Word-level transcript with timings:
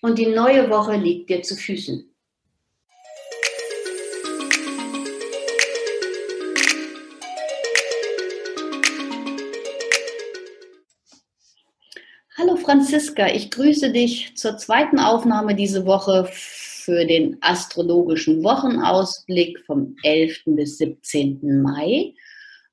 und 0.00 0.18
die 0.18 0.26
neue 0.26 0.70
Woche 0.70 0.96
liegt 0.96 1.30
dir 1.30 1.42
zu 1.42 1.56
Füßen. 1.56 2.06
Hallo 12.38 12.56
Franziska, 12.56 13.26
ich 13.26 13.50
grüße 13.50 13.92
dich 13.92 14.34
zur 14.34 14.56
zweiten 14.56 14.98
Aufnahme 14.98 15.54
diese 15.54 15.84
Woche 15.84 16.26
für 16.32 17.04
den 17.04 17.36
astrologischen 17.42 18.42
Wochenausblick 18.42 19.60
vom 19.66 19.96
11. 20.02 20.42
bis 20.46 20.78
17. 20.78 21.60
Mai. 21.60 22.14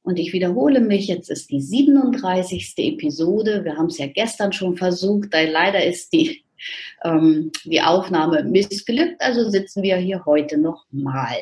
Und 0.03 0.19
ich 0.19 0.31
wiederhole 0.31 0.80
mich, 0.80 1.08
jetzt 1.08 1.30
ist 1.30 1.52
die 1.52 1.59
37. 1.59 2.75
Episode. 2.78 3.66
Wir 3.66 3.75
haben 3.75 3.88
es 3.88 3.97
ja 3.97 4.08
gestern 4.08 4.53
schon 4.53 4.78
versucht, 4.78 5.34
leider 5.34 5.84
ist 5.84 6.14
die 6.14 6.47
ähm, 7.03 7.52
die 7.63 7.81
Aufnahme 7.81 8.44
missglückt, 8.44 9.22
also 9.22 9.50
sitzen 9.50 9.83
wir 9.83 9.97
hier 9.97 10.25
heute 10.25 10.58
noch 10.58 10.86
mal. 10.91 11.36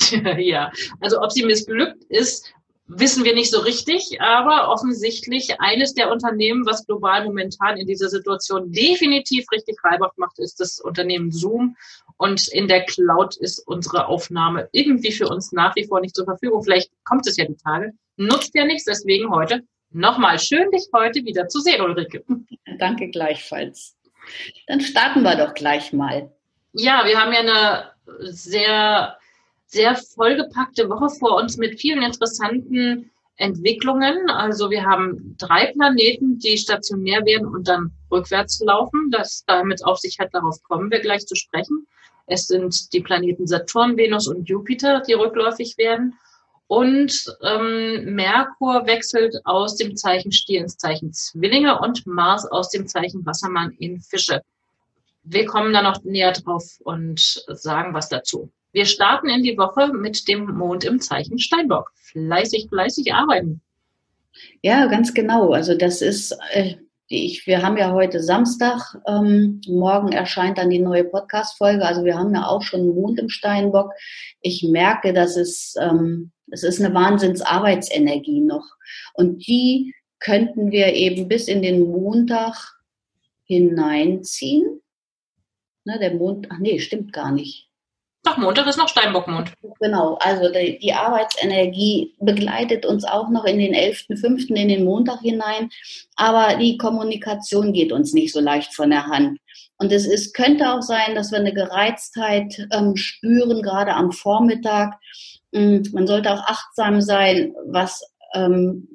ja, 0.38 0.72
also 1.00 1.20
ob 1.20 1.32
sie 1.32 1.44
missglückt 1.44 2.04
ist, 2.04 2.52
wissen 2.86 3.24
wir 3.24 3.34
nicht 3.34 3.50
so 3.50 3.60
richtig, 3.60 4.20
aber 4.20 4.68
offensichtlich 4.68 5.60
eines 5.60 5.94
der 5.94 6.10
Unternehmen, 6.10 6.66
was 6.66 6.86
global 6.86 7.24
momentan 7.24 7.76
in 7.76 7.86
dieser 7.86 8.08
Situation 8.08 8.72
definitiv 8.72 9.46
richtig 9.50 9.76
Reibach 9.82 10.12
macht, 10.16 10.38
ist 10.38 10.60
das 10.60 10.80
Unternehmen 10.80 11.30
Zoom. 11.30 11.76
Und 12.18 12.48
in 12.48 12.68
der 12.68 12.84
Cloud 12.84 13.36
ist 13.36 13.66
unsere 13.66 14.06
Aufnahme 14.06 14.68
irgendwie 14.72 15.12
für 15.12 15.28
uns 15.28 15.52
nach 15.52 15.74
wie 15.76 15.86
vor 15.86 16.00
nicht 16.00 16.14
zur 16.14 16.24
Verfügung. 16.24 16.62
Vielleicht 16.62 16.90
kommt 17.04 17.26
es 17.26 17.36
ja 17.36 17.44
die 17.44 17.56
Tage. 17.56 17.92
Nutzt 18.16 18.54
ja 18.54 18.64
nichts, 18.64 18.84
deswegen 18.84 19.30
heute 19.30 19.62
nochmal 19.90 20.38
schön, 20.38 20.70
dich 20.70 20.88
heute 20.94 21.24
wieder 21.24 21.48
zu 21.48 21.60
sehen, 21.60 21.80
Ulrike. 21.80 22.24
Danke 22.78 23.08
gleichfalls. 23.08 23.96
Dann 24.66 24.80
starten 24.80 25.22
wir 25.22 25.36
doch 25.36 25.54
gleich 25.54 25.92
mal. 25.92 26.30
Ja, 26.72 27.04
wir 27.04 27.18
haben 27.20 27.32
ja 27.32 27.40
eine 27.40 28.30
sehr, 28.32 29.16
sehr 29.66 29.96
vollgepackte 29.96 30.88
Woche 30.88 31.10
vor 31.10 31.36
uns 31.36 31.56
mit 31.56 31.80
vielen 31.80 32.02
interessanten 32.02 33.10
Entwicklungen. 33.36 34.30
Also 34.30 34.70
wir 34.70 34.84
haben 34.84 35.36
drei 35.38 35.72
Planeten, 35.72 36.38
die 36.38 36.56
stationär 36.56 37.24
werden 37.24 37.48
und 37.48 37.68
dann 37.68 37.92
rückwärts 38.10 38.60
laufen. 38.60 39.10
Das 39.10 39.44
damit 39.46 39.84
auf 39.84 39.98
sich 39.98 40.18
hat, 40.18 40.32
darauf 40.32 40.62
kommen 40.62 40.90
wir 40.90 41.00
gleich 41.00 41.26
zu 41.26 41.34
sprechen. 41.34 41.86
Es 42.26 42.46
sind 42.46 42.92
die 42.92 43.00
Planeten 43.00 43.46
Saturn, 43.46 43.96
Venus 43.96 44.28
und 44.28 44.48
Jupiter, 44.48 45.00
die 45.00 45.14
rückläufig 45.14 45.76
werden. 45.76 46.14
Und 46.72 47.26
ähm, 47.42 48.14
Merkur 48.14 48.86
wechselt 48.86 49.36
aus 49.44 49.76
dem 49.76 49.94
Zeichen 49.94 50.32
Stier 50.32 50.62
ins 50.62 50.78
Zeichen 50.78 51.12
Zwillinge 51.12 51.78
und 51.78 52.06
Mars 52.06 52.46
aus 52.46 52.70
dem 52.70 52.86
Zeichen 52.86 53.26
Wassermann 53.26 53.72
in 53.78 54.00
Fische. 54.00 54.40
Wir 55.22 55.44
kommen 55.44 55.74
da 55.74 55.82
noch 55.82 56.02
näher 56.02 56.32
drauf 56.32 56.78
und 56.82 57.44
sagen 57.48 57.92
was 57.92 58.08
dazu. 58.08 58.50
Wir 58.72 58.86
starten 58.86 59.28
in 59.28 59.42
die 59.42 59.58
Woche 59.58 59.92
mit 59.92 60.26
dem 60.28 60.46
Mond 60.46 60.84
im 60.84 60.98
Zeichen 60.98 61.38
Steinbock. 61.38 61.92
Fleißig, 61.94 62.68
fleißig 62.70 63.12
arbeiten. 63.12 63.60
Ja, 64.62 64.86
ganz 64.86 65.12
genau. 65.12 65.52
Also 65.52 65.74
das 65.74 66.00
ist, 66.00 66.34
äh, 66.52 66.76
ich, 67.12 67.46
wir 67.46 67.62
haben 67.62 67.76
ja 67.76 67.92
heute 67.92 68.22
Samstag, 68.22 68.96
ähm, 69.06 69.60
morgen 69.68 70.12
erscheint 70.12 70.56
dann 70.56 70.70
die 70.70 70.78
neue 70.78 71.04
Podcast-Folge. 71.04 71.84
Also 71.84 72.04
wir 72.04 72.16
haben 72.16 72.34
ja 72.34 72.46
auch 72.46 72.62
schon 72.62 72.94
Mond 72.94 73.18
im 73.18 73.28
Steinbock. 73.28 73.92
Ich 74.40 74.62
merke, 74.62 75.12
dass 75.12 75.36
es, 75.36 75.74
ähm, 75.78 76.32
es 76.50 76.62
ist 76.62 76.80
eine 76.80 76.94
Wahnsinnsarbeitsenergie 76.94 78.40
noch. 78.40 78.64
Und 79.12 79.46
die 79.46 79.94
könnten 80.20 80.70
wir 80.70 80.94
eben 80.94 81.28
bis 81.28 81.48
in 81.48 81.60
den 81.60 81.82
Montag 81.82 82.54
hineinziehen. 83.44 84.80
Ne, 85.84 85.98
der 85.98 86.14
Mond, 86.14 86.48
ach 86.50 86.58
nee, 86.60 86.78
stimmt 86.78 87.12
gar 87.12 87.30
nicht. 87.30 87.68
Doch, 88.24 88.36
Montag 88.36 88.68
ist 88.68 88.78
noch 88.78 88.88
Steinbockmond. 88.88 89.52
Genau, 89.80 90.14
also 90.20 90.52
die, 90.52 90.78
die, 90.78 90.92
Arbeitsenergie 90.92 92.14
begleitet 92.20 92.86
uns 92.86 93.04
auch 93.04 93.28
noch 93.30 93.44
in 93.44 93.58
den 93.58 93.74
11.05. 93.74 94.54
in 94.54 94.68
den 94.68 94.84
Montag 94.84 95.20
hinein, 95.20 95.70
aber 96.14 96.56
die 96.56 96.76
Kommunikation 96.76 97.72
geht 97.72 97.90
uns 97.90 98.12
nicht 98.12 98.32
so 98.32 98.38
leicht 98.38 98.74
von 98.74 98.90
der 98.90 99.06
Hand. 99.06 99.40
Und 99.76 99.90
es 99.90 100.06
ist, 100.06 100.34
könnte 100.34 100.72
auch 100.72 100.82
sein, 100.82 101.16
dass 101.16 101.32
wir 101.32 101.40
eine 101.40 101.52
Gereiztheit 101.52 102.68
ähm, 102.72 102.94
spüren, 102.94 103.62
gerade 103.62 103.94
am 103.94 104.12
Vormittag. 104.12 104.94
Und 105.50 105.92
man 105.92 106.06
sollte 106.06 106.32
auch 106.32 106.44
achtsam 106.46 107.00
sein, 107.00 107.52
was 107.66 108.04
ähm, 108.34 108.86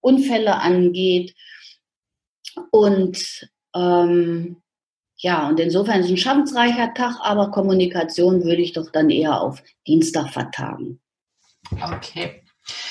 Unfälle 0.00 0.56
angeht. 0.56 1.34
Und 2.70 3.48
ähm, 3.74 4.62
ja, 5.24 5.48
und 5.48 5.58
insofern 5.58 6.00
ist 6.00 6.06
es 6.06 6.12
ein 6.12 6.16
schaffensreicher 6.18 6.92
Tag, 6.92 7.16
aber 7.22 7.50
Kommunikation 7.50 8.44
würde 8.44 8.60
ich 8.60 8.74
doch 8.74 8.90
dann 8.92 9.08
eher 9.08 9.40
auf 9.40 9.62
Dienstag 9.86 10.28
vertagen. 10.28 11.00
Okay. 11.82 12.42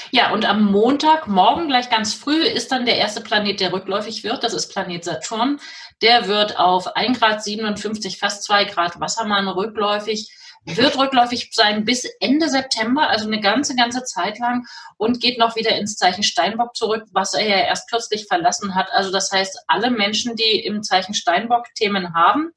Ja, 0.09 0.33
und 0.33 0.43
am 0.43 0.65
Montag, 0.71 1.27
morgen 1.27 1.67
gleich 1.67 1.91
ganz 1.91 2.15
früh, 2.15 2.43
ist 2.43 2.71
dann 2.71 2.85
der 2.85 2.97
erste 2.97 3.21
Planet, 3.21 3.59
der 3.59 3.71
rückläufig 3.71 4.23
wird. 4.23 4.43
Das 4.43 4.55
ist 4.55 4.73
Planet 4.73 5.03
Saturn. 5.03 5.59
Der 6.01 6.27
wird 6.27 6.57
auf 6.57 6.95
1 6.95 7.19
Grad 7.19 7.43
57, 7.43 8.17
fast 8.17 8.41
2 8.45 8.65
Grad 8.65 8.99
Wassermann 8.99 9.47
rückläufig 9.47 10.27
wird 10.65 10.97
rückläufig 10.97 11.49
sein 11.53 11.83
bis 11.85 12.05
Ende 12.19 12.49
September, 12.49 13.09
also 13.09 13.27
eine 13.27 13.41
ganze, 13.41 13.75
ganze 13.75 14.03
Zeit 14.03 14.39
lang 14.39 14.65
und 14.97 15.19
geht 15.19 15.37
noch 15.37 15.55
wieder 15.55 15.75
ins 15.75 15.95
Zeichen 15.95 16.23
Steinbock 16.23 16.75
zurück, 16.75 17.03
was 17.11 17.33
er 17.33 17.47
ja 17.47 17.57
erst 17.57 17.89
kürzlich 17.89 18.27
verlassen 18.27 18.75
hat. 18.75 18.91
Also 18.91 19.11
das 19.11 19.31
heißt, 19.31 19.65
alle 19.67 19.91
Menschen, 19.91 20.35
die 20.35 20.59
im 20.65 20.83
Zeichen 20.83 21.13
Steinbock 21.13 21.65
Themen 21.75 22.13
haben, 22.13 22.51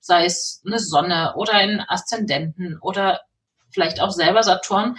sei 0.00 0.24
es 0.24 0.62
eine 0.66 0.80
Sonne 0.80 1.34
oder 1.36 1.54
einen 1.54 1.80
Aszendenten 1.80 2.78
oder 2.80 3.20
vielleicht 3.70 4.00
auch 4.00 4.10
selber 4.10 4.42
Saturn, 4.42 4.98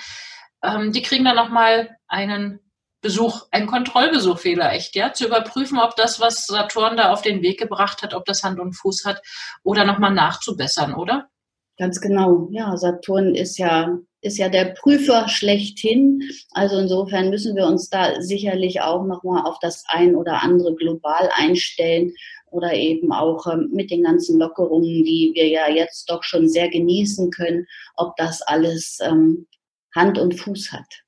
ähm, 0.64 0.94
die 0.94 1.02
kriegen 1.02 1.26
dann 1.26 1.36
nochmal 1.36 1.98
einen 2.08 2.60
Besuch, 3.02 3.48
einen 3.52 3.68
Kontrollbesuch 3.68 4.40
vielleicht, 4.40 4.96
ja, 4.96 5.12
zu 5.12 5.26
überprüfen, 5.28 5.78
ob 5.78 5.98
das, 5.98 6.22
was 6.22 6.46
Saturn 6.46 6.96
da 6.96 7.12
auf 7.12 7.22
den 7.22 7.42
Weg 7.42 7.60
gebracht 7.60 8.02
hat, 8.02 8.14
ob 8.14 8.24
das 8.24 8.44
Hand 8.44 8.62
und 8.62 8.74
Fuß 8.74 9.04
hat 9.04 9.22
oder 9.62 9.84
nochmal 9.84 10.14
nachzubessern, 10.14 10.94
oder? 10.94 11.30
Ganz 11.78 12.00
genau. 12.02 12.48
Ja, 12.52 12.78
Saturn 12.78 13.34
ist 13.34 13.58
ja, 13.58 13.98
ist 14.22 14.38
ja 14.38 14.50
der 14.50 14.66
Prüfer 14.66 15.28
schlechthin. 15.28 16.22
Also 16.52 16.78
insofern 16.78 17.30
müssen 17.30 17.56
wir 17.56 17.66
uns 17.66 17.90
da 17.90 18.22
sicherlich 18.22 18.82
auch 18.82 19.04
nochmal 19.06 19.44
auf 19.46 19.58
das 19.60 19.84
ein 19.88 20.16
oder 20.16 20.44
andere 20.44 20.76
global 20.76 21.30
einstellen 21.36 22.14
oder 22.52 22.74
eben 22.74 23.12
auch 23.12 23.48
ähm, 23.48 23.70
mit 23.74 23.90
den 23.90 24.04
ganzen 24.04 24.40
Lockerungen, 24.40 25.04
die 25.04 25.32
wir 25.34 25.48
ja 25.48 25.68
jetzt 25.70 26.10
doch 26.10 26.24
schon 26.24 26.48
sehr 26.48 26.70
genießen 26.70 27.32
können, 27.32 27.66
ob 27.96 28.16
das 28.18 28.44
alles 28.44 29.00
ähm, 29.02 29.48
Hand 29.96 30.20
und 30.20 30.40
Fuß 30.40 30.72
hat. 30.72 31.04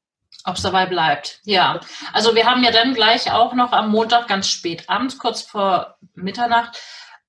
Ob 0.47 0.55
es 0.55 0.63
dabei 0.63 0.85
bleibt, 0.85 1.39
ja. 1.45 1.79
Also 2.13 2.35
wir 2.35 2.45
haben 2.45 2.63
ja 2.63 2.71
dann 2.71 2.93
gleich 2.93 3.31
auch 3.31 3.53
noch 3.53 3.71
am 3.71 3.89
Montag 3.89 4.27
ganz 4.27 4.47
spät 4.47 4.83
abends, 4.87 5.17
kurz 5.17 5.41
vor 5.41 5.97
Mitternacht, 6.13 6.79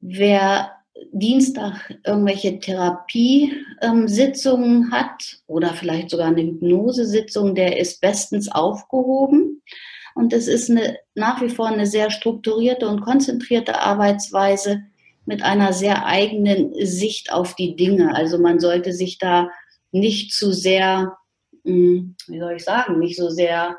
Wer 0.01 0.81
Dienstag 1.11 1.99
irgendwelche 2.05 2.59
Therapiesitzungen 2.59 4.93
hat 4.93 5.39
oder 5.47 5.75
vielleicht 5.75 6.11
sogar 6.11 6.29
eine 6.29 6.43
Hypnosesitzung, 6.43 7.55
der 7.55 7.79
ist 7.79 8.01
bestens 8.01 8.51
aufgehoben. 8.51 9.63
Und 10.15 10.33
es 10.33 10.49
ist 10.49 10.71
eine, 10.71 10.99
nach 11.15 11.41
wie 11.41 11.49
vor 11.49 11.69
eine 11.69 11.87
sehr 11.87 12.11
strukturierte 12.11 12.89
und 12.89 13.01
konzentrierte 13.01 13.81
Arbeitsweise 13.81 14.83
mit 15.25 15.43
einer 15.43 15.73
sehr 15.73 16.07
eigenen 16.07 16.75
Sicht 16.85 17.33
auf 17.33 17.55
die 17.55 17.77
Dinge. 17.77 18.15
Also 18.15 18.39
man 18.39 18.61
sollte 18.61 18.93
sich 18.93 19.19
da 19.19 19.49
nicht 19.91 20.33
zu 20.33 20.53
sehr, 20.53 21.17
hm, 21.65 22.17
wie 22.27 22.39
soll 22.39 22.57
ich 22.57 22.65
sagen, 22.65 22.99
nicht 22.99 23.17
so 23.17 23.31
sehr 23.31 23.79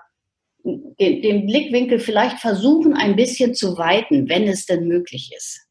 den 0.63 1.45
Blickwinkel 1.45 1.99
vielleicht 1.99 2.39
versuchen, 2.39 2.93
ein 2.93 3.17
bisschen 3.17 3.53
zu 3.53 3.77
weiten, 3.77 4.29
wenn 4.29 4.47
es 4.47 4.65
denn 4.65 4.87
möglich 4.87 5.31
ist. 5.35 5.67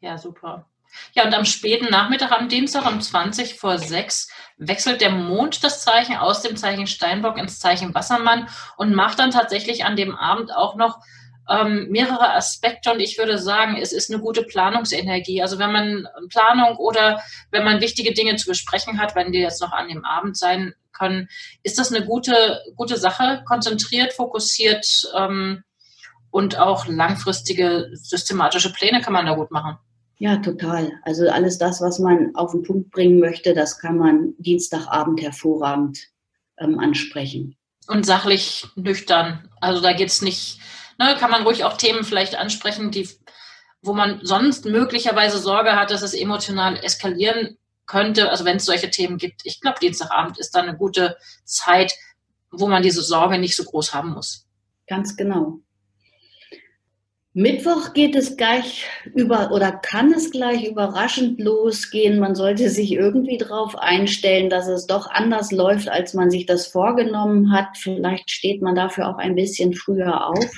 Ja, 0.00 0.18
super. 0.18 0.66
Ja, 1.14 1.24
und 1.24 1.34
am 1.34 1.44
späten 1.44 1.90
Nachmittag, 1.90 2.32
am 2.32 2.48
Dienstag 2.48 2.86
um 2.86 3.00
20 3.00 3.54
vor 3.54 3.78
6, 3.78 4.28
wechselt 4.58 5.00
der 5.00 5.10
Mond 5.10 5.62
das 5.64 5.82
Zeichen 5.82 6.16
aus 6.16 6.42
dem 6.42 6.56
Zeichen 6.56 6.86
Steinbock 6.86 7.38
ins 7.38 7.58
Zeichen 7.58 7.94
Wassermann 7.94 8.48
und 8.76 8.94
macht 8.94 9.18
dann 9.18 9.30
tatsächlich 9.30 9.84
an 9.84 9.96
dem 9.96 10.14
Abend 10.14 10.54
auch 10.54 10.76
noch 10.76 11.00
ähm, 11.48 11.88
mehrere 11.90 12.32
Aspekte. 12.34 12.92
Und 12.92 13.00
ich 13.00 13.18
würde 13.18 13.38
sagen, 13.38 13.76
es 13.80 13.92
ist 13.92 14.10
eine 14.10 14.20
gute 14.20 14.42
Planungsenergie. 14.42 15.42
Also 15.42 15.58
wenn 15.58 15.72
man 15.72 16.08
Planung 16.30 16.76
oder 16.76 17.22
wenn 17.50 17.64
man 17.64 17.80
wichtige 17.80 18.12
Dinge 18.12 18.36
zu 18.36 18.48
besprechen 18.48 18.98
hat, 18.98 19.14
wenn 19.14 19.32
die 19.32 19.40
jetzt 19.40 19.60
noch 19.60 19.72
an 19.72 19.88
dem 19.88 20.04
Abend 20.04 20.36
sein 20.36 20.74
können, 20.92 21.28
ist 21.62 21.78
das 21.78 21.92
eine 21.92 22.04
gute, 22.04 22.62
gute 22.74 22.96
Sache, 22.96 23.42
konzentriert, 23.46 24.14
fokussiert 24.14 24.86
ähm, 25.14 25.62
und 26.30 26.58
auch 26.58 26.86
langfristige 26.86 27.90
systematische 27.92 28.72
Pläne 28.72 29.00
kann 29.00 29.12
man 29.12 29.26
da 29.26 29.34
gut 29.34 29.50
machen. 29.50 29.78
Ja, 30.18 30.36
total. 30.38 30.92
Also 31.02 31.28
alles 31.28 31.58
das, 31.58 31.80
was 31.80 31.98
man 31.98 32.34
auf 32.34 32.52
den 32.52 32.62
Punkt 32.62 32.90
bringen 32.90 33.20
möchte, 33.20 33.52
das 33.52 33.78
kann 33.78 33.98
man 33.98 34.34
Dienstagabend 34.38 35.20
hervorragend 35.20 35.98
ähm, 36.58 36.78
ansprechen. 36.78 37.56
Und 37.86 38.06
sachlich 38.06 38.66
nüchtern. 38.76 39.48
Also 39.60 39.82
da 39.82 39.92
geht 39.92 40.08
es 40.08 40.22
nicht, 40.22 40.58
ne, 40.98 41.16
kann 41.18 41.30
man 41.30 41.42
ruhig 41.42 41.64
auch 41.64 41.76
Themen 41.76 42.02
vielleicht 42.02 42.34
ansprechen, 42.34 42.90
die, 42.90 43.08
wo 43.82 43.92
man 43.92 44.20
sonst 44.22 44.64
möglicherweise 44.64 45.38
Sorge 45.38 45.76
hat, 45.76 45.90
dass 45.90 46.02
es 46.02 46.14
emotional 46.14 46.76
eskalieren 46.82 47.58
könnte. 47.84 48.30
Also 48.30 48.46
wenn 48.46 48.56
es 48.56 48.64
solche 48.64 48.90
Themen 48.90 49.18
gibt. 49.18 49.42
Ich 49.44 49.60
glaube, 49.60 49.80
Dienstagabend 49.80 50.38
ist 50.38 50.54
dann 50.54 50.66
eine 50.66 50.78
gute 50.78 51.16
Zeit, 51.44 51.92
wo 52.50 52.66
man 52.68 52.82
diese 52.82 53.02
Sorge 53.02 53.38
nicht 53.38 53.54
so 53.54 53.64
groß 53.64 53.92
haben 53.92 54.14
muss. 54.14 54.46
Ganz 54.86 55.14
genau. 55.16 55.60
Mittwoch 57.38 57.92
geht 57.92 58.16
es 58.16 58.38
gleich 58.38 58.86
über 59.14 59.52
oder 59.52 59.70
kann 59.70 60.10
es 60.10 60.30
gleich 60.30 60.66
überraschend 60.66 61.38
losgehen. 61.38 62.18
Man 62.18 62.34
sollte 62.34 62.70
sich 62.70 62.92
irgendwie 62.92 63.36
darauf 63.36 63.76
einstellen, 63.76 64.48
dass 64.48 64.68
es 64.68 64.86
doch 64.86 65.10
anders 65.10 65.52
läuft, 65.52 65.90
als 65.90 66.14
man 66.14 66.30
sich 66.30 66.46
das 66.46 66.66
vorgenommen 66.66 67.52
hat. 67.52 67.76
Vielleicht 67.76 68.30
steht 68.30 68.62
man 68.62 68.74
dafür 68.74 69.10
auch 69.10 69.18
ein 69.18 69.34
bisschen 69.34 69.74
früher 69.74 70.28
auf. 70.28 70.50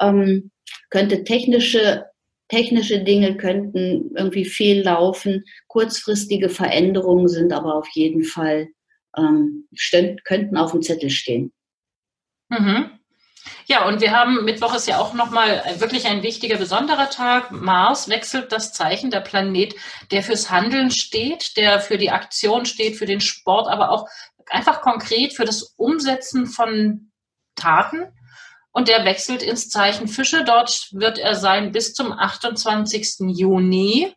Ähm, 0.00 0.50
könnte 0.88 1.24
technische 1.24 2.06
technische 2.48 3.04
Dinge 3.04 3.36
könnten 3.36 4.14
irgendwie 4.16 4.46
fehllaufen. 4.46 5.44
Kurzfristige 5.66 6.48
Veränderungen 6.48 7.28
sind 7.28 7.52
aber 7.52 7.74
auf 7.74 7.88
jeden 7.92 8.24
Fall 8.24 8.68
ähm, 9.14 9.68
könnten 10.24 10.56
auf 10.56 10.72
dem 10.72 10.80
Zettel 10.80 11.10
stehen. 11.10 11.52
Mhm. 12.48 12.98
Ja, 13.66 13.86
und 13.86 14.00
wir 14.00 14.12
haben, 14.12 14.44
Mittwoch 14.44 14.74
ist 14.74 14.86
ja 14.88 14.98
auch 14.98 15.14
nochmal 15.14 15.62
wirklich 15.78 16.06
ein 16.06 16.22
wichtiger, 16.22 16.56
besonderer 16.56 17.10
Tag. 17.10 17.50
Mars 17.50 18.08
wechselt 18.08 18.52
das 18.52 18.72
Zeichen, 18.72 19.10
der 19.10 19.20
Planet, 19.20 19.74
der 20.10 20.22
fürs 20.22 20.50
Handeln 20.50 20.90
steht, 20.90 21.56
der 21.56 21.80
für 21.80 21.96
die 21.96 22.10
Aktion 22.10 22.66
steht, 22.66 22.96
für 22.96 23.06
den 23.06 23.20
Sport, 23.20 23.68
aber 23.68 23.90
auch 23.90 24.06
einfach 24.50 24.80
konkret 24.80 25.34
für 25.34 25.44
das 25.44 25.74
Umsetzen 25.76 26.46
von 26.46 27.10
Taten. 27.54 28.12
Und 28.72 28.88
der 28.88 29.04
wechselt 29.04 29.42
ins 29.42 29.68
Zeichen 29.68 30.08
Fische. 30.08 30.44
Dort 30.44 30.88
wird 30.92 31.18
er 31.18 31.36
sein 31.36 31.70
bis 31.70 31.94
zum 31.94 32.12
28. 32.12 33.20
Juni. 33.20 34.12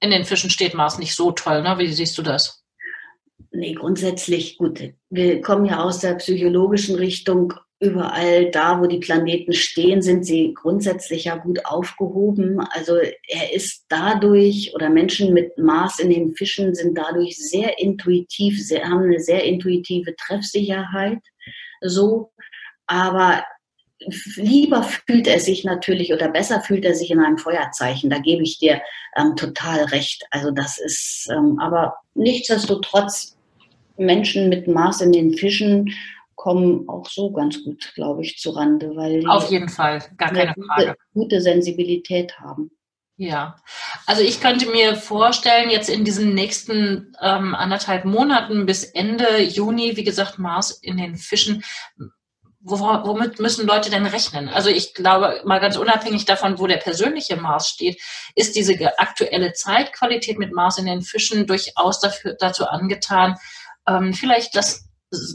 In 0.00 0.10
den 0.10 0.24
Fischen 0.24 0.48
steht 0.48 0.74
Mars 0.74 0.98
nicht 0.98 1.14
so 1.14 1.30
toll, 1.30 1.62
ne? 1.62 1.78
Wie 1.78 1.92
siehst 1.92 2.16
du 2.16 2.22
das? 2.22 2.64
Nee, 3.50 3.74
grundsätzlich 3.74 4.56
gut. 4.56 4.80
Wir 5.10 5.42
kommen 5.42 5.66
ja 5.66 5.82
aus 5.82 5.98
der 5.98 6.14
psychologischen 6.14 6.96
Richtung 6.96 7.52
überall 7.80 8.50
da, 8.50 8.78
wo 8.80 8.86
die 8.86 8.98
Planeten 8.98 9.54
stehen, 9.54 10.02
sind 10.02 10.24
sie 10.24 10.52
grundsätzlich 10.54 11.24
ja 11.24 11.36
gut 11.36 11.64
aufgehoben. 11.64 12.60
Also 12.60 12.96
er 12.96 13.54
ist 13.54 13.86
dadurch, 13.88 14.72
oder 14.74 14.90
Menschen 14.90 15.32
mit 15.32 15.56
Mars 15.56 15.98
in 15.98 16.10
den 16.10 16.34
Fischen 16.34 16.74
sind 16.74 16.96
dadurch 16.96 17.36
sehr 17.38 17.78
intuitiv, 17.78 18.62
sehr, 18.62 18.84
haben 18.84 19.04
eine 19.04 19.18
sehr 19.18 19.44
intuitive 19.44 20.14
Treffsicherheit. 20.16 21.20
So, 21.80 22.32
aber 22.86 23.44
lieber 24.36 24.82
fühlt 24.82 25.26
er 25.26 25.40
sich 25.40 25.64
natürlich 25.64 26.12
oder 26.12 26.28
besser 26.28 26.60
fühlt 26.60 26.84
er 26.84 26.94
sich 26.94 27.10
in 27.10 27.20
einem 27.20 27.38
Feuerzeichen. 27.38 28.10
Da 28.10 28.18
gebe 28.18 28.42
ich 28.42 28.58
dir 28.58 28.82
ähm, 29.16 29.36
total 29.36 29.84
recht. 29.84 30.24
Also 30.30 30.50
das 30.50 30.78
ist, 30.78 31.28
ähm, 31.32 31.58
aber 31.58 31.94
nichtsdestotrotz 32.14 33.38
Menschen 33.96 34.50
mit 34.50 34.68
Mars 34.68 35.00
in 35.00 35.12
den 35.12 35.34
Fischen 35.34 35.94
kommen 36.40 36.88
auch 36.88 37.06
so 37.06 37.30
ganz 37.32 37.62
gut, 37.62 37.92
glaube 37.94 38.22
ich, 38.22 38.38
zu 38.38 38.52
Rande, 38.52 38.96
weil 38.96 39.20
die 39.20 39.26
auf 39.26 39.50
jeden 39.50 39.68
Fall 39.68 40.02
gar 40.16 40.32
keine 40.32 40.54
gute, 40.54 40.66
Frage 40.66 40.96
gute 41.12 41.40
Sensibilität 41.42 42.38
haben. 42.40 42.70
Ja, 43.16 43.56
also 44.06 44.22
ich 44.22 44.40
könnte 44.40 44.64
mir 44.70 44.96
vorstellen, 44.96 45.68
jetzt 45.68 45.90
in 45.90 46.02
diesen 46.02 46.32
nächsten 46.32 47.14
ähm, 47.20 47.54
anderthalb 47.54 48.06
Monaten 48.06 48.64
bis 48.64 48.84
Ende 48.84 49.42
Juni, 49.42 49.98
wie 49.98 50.04
gesagt, 50.04 50.38
Mars 50.38 50.70
in 50.70 50.96
den 50.96 51.16
Fischen, 51.16 51.62
womit 52.62 53.38
müssen 53.38 53.66
Leute 53.66 53.90
denn 53.90 54.06
rechnen? 54.06 54.48
Also 54.48 54.70
ich 54.70 54.94
glaube, 54.94 55.42
mal 55.44 55.60
ganz 55.60 55.76
unabhängig 55.76 56.24
davon, 56.24 56.58
wo 56.58 56.66
der 56.66 56.78
persönliche 56.78 57.36
Mars 57.36 57.68
steht, 57.68 58.00
ist 58.34 58.56
diese 58.56 58.98
aktuelle 58.98 59.52
Zeitqualität 59.52 60.38
mit 60.38 60.54
Mars 60.54 60.78
in 60.78 60.86
den 60.86 61.02
Fischen 61.02 61.46
durchaus 61.46 62.00
dafür, 62.00 62.34
dazu 62.40 62.66
angetan, 62.66 63.36
ähm, 63.86 64.14
vielleicht 64.14 64.56
das 64.56 64.89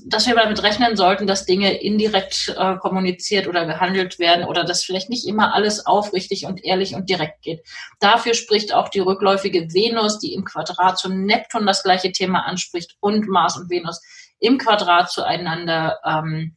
dass 0.05 0.25
wir 0.25 0.35
damit 0.35 0.63
rechnen 0.63 0.95
sollten, 0.95 1.27
dass 1.27 1.45
Dinge 1.45 1.81
indirekt 1.81 2.55
äh, 2.57 2.77
kommuniziert 2.77 3.47
oder 3.47 3.65
gehandelt 3.65 4.19
werden 4.19 4.45
oder 4.45 4.63
dass 4.63 4.83
vielleicht 4.83 5.09
nicht 5.09 5.27
immer 5.27 5.53
alles 5.53 5.85
aufrichtig 5.85 6.45
und 6.45 6.63
ehrlich 6.63 6.95
und 6.95 7.09
direkt 7.09 7.41
geht. 7.41 7.61
Dafür 7.99 8.35
spricht 8.35 8.73
auch 8.73 8.87
die 8.87 9.01
rückläufige 9.01 9.73
Venus, 9.73 10.19
die 10.19 10.33
im 10.33 10.45
Quadrat 10.45 10.97
zu 10.97 11.09
Neptun 11.09 11.65
das 11.65 11.83
gleiche 11.83 12.13
Thema 12.13 12.45
anspricht 12.45 12.95
und 13.01 13.27
Mars 13.27 13.57
und 13.57 13.69
Venus 13.69 14.01
im 14.39 14.57
Quadrat 14.57 15.11
zueinander 15.11 15.99
ähm, 16.05 16.55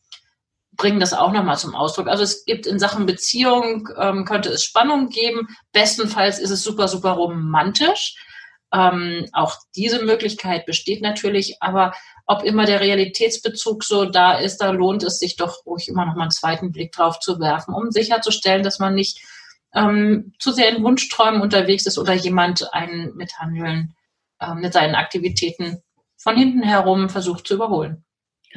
bringen 0.76 1.00
das 1.00 1.12
auch 1.12 1.32
nochmal 1.32 1.58
zum 1.58 1.74
Ausdruck. 1.74 2.06
Also 2.06 2.22
es 2.22 2.44
gibt 2.44 2.66
in 2.66 2.78
Sachen 2.78 3.04
Beziehung, 3.04 3.88
ähm, 3.98 4.24
könnte 4.24 4.50
es 4.50 4.62
Spannung 4.62 5.08
geben. 5.08 5.48
Bestenfalls 5.72 6.38
ist 6.38 6.50
es 6.50 6.62
super, 6.62 6.86
super 6.86 7.10
romantisch. 7.12 8.14
Ähm, 8.72 9.26
auch 9.32 9.56
diese 9.74 10.04
Möglichkeit 10.04 10.66
besteht 10.66 11.00
natürlich, 11.00 11.56
aber 11.60 11.94
ob 12.26 12.42
immer 12.42 12.66
der 12.66 12.80
Realitätsbezug 12.80 13.82
so 13.82 14.04
da 14.04 14.38
ist, 14.38 14.58
da 14.58 14.70
lohnt 14.70 15.02
es 15.02 15.18
sich 15.18 15.36
doch 15.36 15.64
ruhig 15.64 15.88
immer 15.88 16.04
noch 16.04 16.14
mal 16.14 16.22
einen 16.22 16.30
zweiten 16.30 16.72
Blick 16.72 16.92
drauf 16.92 17.18
zu 17.20 17.40
werfen, 17.40 17.74
um 17.74 17.90
sicherzustellen, 17.90 18.62
dass 18.62 18.78
man 18.78 18.94
nicht 18.94 19.20
ähm, 19.74 20.34
zu 20.38 20.52
sehr 20.52 20.68
in 20.68 20.82
Wunschträumen 20.82 21.40
unterwegs 21.40 21.86
ist 21.86 21.98
oder 21.98 22.12
jemand 22.12 22.72
einen 22.74 23.14
mit 23.16 23.38
Handeln, 23.38 23.94
ähm, 24.40 24.58
mit 24.58 24.72
seinen 24.74 24.94
Aktivitäten 24.94 25.82
von 26.16 26.36
hinten 26.36 26.62
herum 26.62 27.08
versucht 27.08 27.46
zu 27.46 27.54
überholen. 27.54 28.04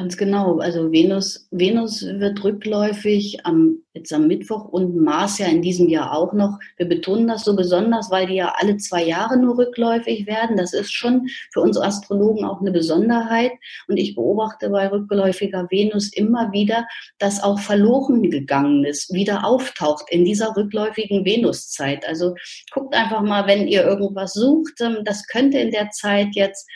Ganz 0.01 0.17
genau. 0.17 0.57
Also 0.57 0.91
Venus, 0.91 1.47
Venus 1.51 2.01
wird 2.01 2.43
rückläufig 2.43 3.45
am, 3.45 3.83
jetzt 3.93 4.11
am 4.11 4.25
Mittwoch 4.25 4.65
und 4.65 4.95
Mars 4.95 5.37
ja 5.37 5.45
in 5.45 5.61
diesem 5.61 5.89
Jahr 5.89 6.17
auch 6.17 6.33
noch. 6.33 6.57
Wir 6.77 6.89
betonen 6.89 7.27
das 7.27 7.43
so 7.43 7.55
besonders, 7.55 8.09
weil 8.09 8.25
die 8.25 8.33
ja 8.33 8.51
alle 8.57 8.77
zwei 8.77 9.03
Jahre 9.03 9.37
nur 9.37 9.59
rückläufig 9.59 10.25
werden. 10.25 10.57
Das 10.57 10.73
ist 10.73 10.91
schon 10.91 11.27
für 11.53 11.61
uns 11.61 11.77
Astrologen 11.77 12.45
auch 12.45 12.61
eine 12.61 12.71
Besonderheit. 12.71 13.51
Und 13.87 13.97
ich 13.97 14.15
beobachte 14.15 14.71
bei 14.71 14.89
rückläufiger 14.89 15.67
Venus 15.69 16.11
immer 16.11 16.51
wieder, 16.51 16.87
dass 17.19 17.43
auch 17.43 17.59
verloren 17.59 18.23
gegangen 18.23 18.83
ist, 18.83 19.13
wieder 19.13 19.45
auftaucht 19.45 20.05
in 20.09 20.25
dieser 20.25 20.55
rückläufigen 20.57 21.25
Venuszeit. 21.25 22.07
Also 22.07 22.33
guckt 22.73 22.95
einfach 22.95 23.21
mal, 23.21 23.45
wenn 23.45 23.67
ihr 23.67 23.83
irgendwas 23.83 24.33
sucht, 24.33 24.81
ähm, 24.81 25.03
das 25.05 25.27
könnte 25.27 25.59
in 25.59 25.69
der 25.69 25.91
Zeit 25.91 26.29
jetzt 26.33 26.67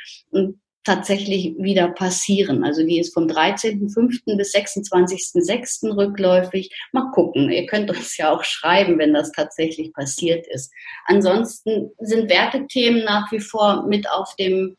tatsächlich 0.85 1.55
wieder 1.57 1.89
passieren. 1.89 2.63
Also 2.63 2.85
die 2.85 2.99
ist 2.99 3.13
vom 3.13 3.25
13.05. 3.25 4.37
bis 4.37 4.53
26.06. 4.53 5.97
rückläufig. 5.97 6.69
Mal 6.93 7.09
gucken. 7.11 7.51
Ihr 7.51 7.65
könnt 7.65 7.89
uns 7.89 8.15
ja 8.17 8.31
auch 8.31 8.43
schreiben, 8.43 8.99
wenn 8.99 9.13
das 9.13 9.31
tatsächlich 9.31 9.91
passiert 9.93 10.45
ist. 10.47 10.71
Ansonsten 11.05 11.91
sind 11.99 12.29
Wertethemen 12.29 13.03
nach 13.03 13.31
wie 13.31 13.39
vor 13.39 13.85
mit 13.87 14.09
auf 14.09 14.35
dem, 14.35 14.75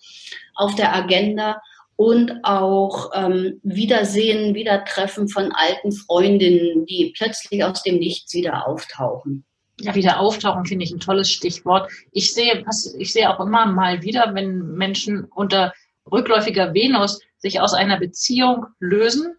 auf 0.55 0.75
der 0.77 0.95
Agenda 0.95 1.61
und 1.97 2.45
auch 2.45 3.11
ähm, 3.15 3.61
Wiedersehen, 3.63 4.55
Wiedertreffen 4.55 5.29
von 5.29 5.51
alten 5.53 5.93
Freundinnen, 5.93 6.87
die 6.87 7.13
plötzlich 7.17 7.65
aus 7.65 7.83
dem 7.83 7.99
Nichts 7.99 8.33
wieder 8.33 8.69
auftauchen. 8.69 9.45
Ja, 9.81 9.95
wieder 9.95 10.21
auftauchen 10.21 10.65
finde 10.65 10.85
ich 10.85 10.93
ein 10.93 11.01
tolles 11.01 11.31
Stichwort. 11.31 11.91
Ich 12.13 12.33
sehe, 12.33 12.65
ich 12.99 13.13
sehe 13.13 13.29
auch 13.29 13.41
immer 13.41 13.67
mal 13.67 14.03
wieder, 14.03 14.35
wenn 14.35 14.75
Menschen 14.75 15.25
unter 15.25 15.73
rückläufiger 16.11 16.75
Venus 16.75 17.21
sich 17.39 17.61
aus 17.61 17.75
einer 17.75 17.99
Beziehung 17.99 18.67
lösen, 18.81 19.37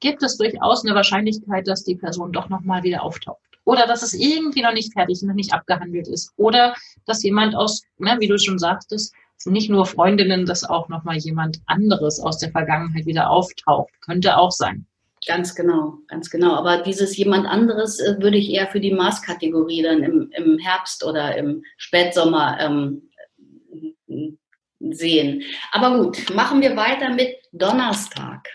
gibt 0.00 0.22
es 0.22 0.36
durchaus 0.36 0.84
eine 0.84 0.94
Wahrscheinlichkeit, 0.94 1.68
dass 1.68 1.84
die 1.84 1.96
Person 1.96 2.32
doch 2.32 2.48
nochmal 2.48 2.82
wieder 2.82 3.02
auftaucht. 3.02 3.40
Oder 3.64 3.86
dass 3.86 4.02
es 4.02 4.14
irgendwie 4.14 4.62
noch 4.62 4.72
nicht 4.72 4.92
fertig, 4.92 5.22
noch 5.22 5.34
nicht 5.34 5.52
abgehandelt 5.52 6.08
ist. 6.08 6.32
Oder 6.36 6.74
dass 7.06 7.22
jemand 7.22 7.54
aus, 7.54 7.82
ne, 7.98 8.16
wie 8.18 8.26
du 8.26 8.38
schon 8.38 8.58
sagtest, 8.58 9.14
nicht 9.46 9.70
nur 9.70 9.86
Freundinnen, 9.86 10.44
dass 10.44 10.64
auch 10.64 10.88
nochmal 10.88 11.16
jemand 11.16 11.58
anderes 11.66 12.20
aus 12.20 12.38
der 12.38 12.50
Vergangenheit 12.50 13.06
wieder 13.06 13.30
auftaucht. 13.30 13.90
Könnte 14.00 14.36
auch 14.36 14.50
sein. 14.50 14.86
Ganz 15.26 15.54
genau, 15.54 15.98
ganz 16.08 16.30
genau. 16.30 16.54
Aber 16.54 16.78
dieses 16.78 17.16
jemand 17.16 17.46
anderes 17.46 18.00
äh, 18.00 18.16
würde 18.20 18.38
ich 18.38 18.50
eher 18.50 18.68
für 18.68 18.80
die 18.80 18.92
Maßkategorie 18.92 19.82
dann 19.82 20.02
im, 20.02 20.30
im 20.34 20.58
Herbst 20.58 21.04
oder 21.04 21.36
im 21.36 21.62
Spätsommer 21.76 22.58
ähm, 22.58 23.09
sehen. 24.80 25.42
Aber 25.72 26.02
gut, 26.02 26.34
machen 26.34 26.60
wir 26.60 26.76
weiter 26.76 27.10
mit 27.10 27.36
Donnerstag. 27.52 28.48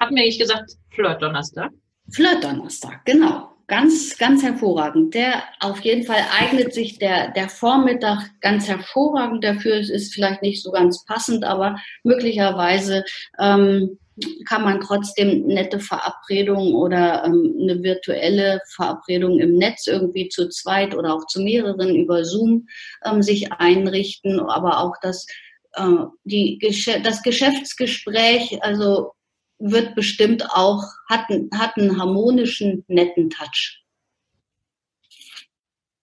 Hatten 0.00 0.16
wir 0.16 0.24
nicht 0.24 0.40
gesagt 0.40 0.72
Flirt-Donnerstag? 0.90 1.70
Flirt-Donnerstag, 2.10 3.04
genau. 3.04 3.50
Ganz, 3.68 4.18
ganz 4.18 4.42
hervorragend. 4.42 5.14
Der 5.14 5.44
auf 5.60 5.80
jeden 5.80 6.04
Fall 6.04 6.22
eignet 6.38 6.74
sich 6.74 6.98
der, 6.98 7.30
der 7.30 7.48
Vormittag 7.48 8.28
ganz 8.40 8.68
hervorragend 8.68 9.44
dafür. 9.44 9.76
Es 9.76 9.88
ist 9.88 10.12
vielleicht 10.12 10.42
nicht 10.42 10.62
so 10.62 10.72
ganz 10.72 11.04
passend, 11.04 11.44
aber 11.44 11.76
möglicherweise 12.02 13.04
ähm, 13.38 13.98
kann 14.46 14.62
man 14.62 14.80
trotzdem 14.80 15.46
nette 15.46 15.80
Verabredungen 15.80 16.74
oder 16.74 17.24
ähm, 17.24 17.56
eine 17.60 17.82
virtuelle 17.82 18.60
Verabredung 18.74 19.38
im 19.38 19.54
Netz 19.54 19.86
irgendwie 19.86 20.28
zu 20.28 20.48
zweit 20.48 20.94
oder 20.94 21.14
auch 21.14 21.26
zu 21.26 21.40
mehreren 21.40 21.94
über 21.94 22.24
Zoom 22.24 22.66
ähm, 23.04 23.22
sich 23.22 23.52
einrichten, 23.52 24.40
aber 24.40 24.80
auch 24.80 24.94
das, 25.00 25.26
äh, 25.74 26.04
die, 26.24 26.58
das 27.02 27.22
Geschäftsgespräch, 27.22 28.62
also 28.62 29.12
wird 29.58 29.94
bestimmt 29.94 30.44
auch, 30.50 30.82
hat, 31.08 31.26
hat 31.54 31.76
einen 31.76 31.98
harmonischen, 31.98 32.84
netten 32.88 33.30
Touch. 33.30 33.82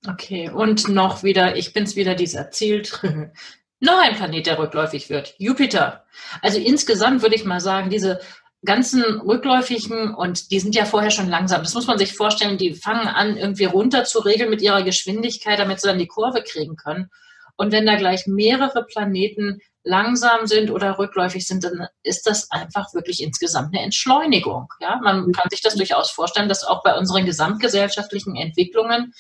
Okay, 0.08 0.50
und 0.50 0.88
noch 0.88 1.24
wieder, 1.24 1.58
ich 1.58 1.74
bin's 1.74 1.96
wieder, 1.96 2.16
die 2.16 2.24
es 2.24 2.34
erzählt. 2.34 3.01
noch 3.80 4.00
ein 4.00 4.16
Planet, 4.16 4.46
der 4.46 4.60
rückläufig 4.60 5.10
wird, 5.10 5.36
Jupiter. 5.38 6.06
Also 6.42 6.60
insgesamt 6.60 7.22
würde 7.22 7.36
ich 7.36 7.46
mal 7.46 7.62
sagen, 7.62 7.90
diese 7.90 8.20
ganzen 8.66 9.04
rückläufigen 9.22 10.14
und 10.14 10.52
die 10.52 10.60
sind 10.60 10.76
ja 10.76 10.86
vorher 10.86 11.12
schon 11.12 11.30
langsam. 11.30 11.64
Das 11.64 11.74
muss 11.74 11.88
man 11.88 11.98
sich 11.98 12.14
vorstellen, 12.14 12.58
die 12.58 12.74
fangen 12.74 13.08
an, 13.08 13.38
irgendwie 13.38 13.66
runter 13.66 14.04
zu 14.04 14.20
regeln 14.20 14.50
mit 14.50 14.62
ihrer 14.62 14.84
Geschwindigkeit, 14.84 15.60
damit 15.60 15.80
sie 15.80 15.88
dann 15.88 16.00
die 16.00 16.08
Kurve 16.08 16.44
kriegen 16.44 16.76
können. 16.76 17.10
Und 17.56 17.72
wenn 17.72 17.86
da 17.86 17.96
gleich 17.96 18.26
mehrere 18.26 18.86
Planeten 18.86 19.62
langsam 19.84 20.46
sind 20.46 20.72
oder 20.72 20.98
rückläufig 20.98 21.46
sind, 21.48 21.64
dann 21.64 21.88
ist 22.04 22.26
das 22.26 22.52
einfach 22.52 22.94
wirklich 22.94 23.24
insgesamt 23.24 23.74
eine 23.74 23.84
Entschleunigung. 23.84 24.68
Ja, 24.80 25.00
man 25.04 25.32
kann 25.32 25.50
sich 25.50 25.62
das 25.62 25.76
durchaus 25.76 26.12
vorstellen, 26.12 26.50
dass 26.50 26.64
auch 26.64 26.84
bei 26.84 26.98
unseren 26.98 27.26
gesamtgesellschaftlichen 27.26 28.36
Entwicklungen, 28.36 29.14